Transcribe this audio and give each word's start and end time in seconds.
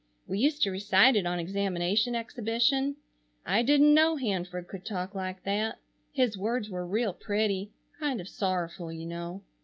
We 0.25 0.39
used 0.39 0.63
to 0.63 0.71
recite 0.71 1.15
it 1.15 1.27
on 1.27 1.37
examination 1.37 2.15
exhibition. 2.15 2.95
I 3.45 3.61
didn't 3.61 3.93
know 3.93 4.15
Hanford 4.15 4.67
could 4.67 4.83
talk 4.83 5.13
like 5.13 5.43
that. 5.43 5.77
His 6.11 6.35
words 6.39 6.71
were 6.71 6.87
real 6.87 7.13
pretty, 7.13 7.69
kind 7.99 8.19
of 8.19 8.27
sorrowful 8.27 8.91
you 8.91 9.05
know. 9.05 9.43